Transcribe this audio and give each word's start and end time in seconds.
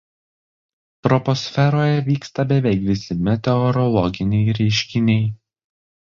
Troposferoje 1.07 1.99
vyksta 2.07 2.45
beveik 2.53 2.81
visi 2.87 3.17
meteorologiniai 3.27 4.57
reiškiniai. 4.61 5.29